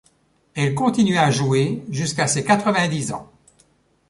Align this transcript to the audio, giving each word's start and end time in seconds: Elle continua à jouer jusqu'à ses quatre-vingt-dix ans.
Elle 0.55 0.73
continua 0.73 1.21
à 1.21 1.29
jouer 1.29 1.83
jusqu'à 1.91 2.25
ses 2.25 2.43
quatre-vingt-dix 2.43 3.11
ans. 3.11 3.31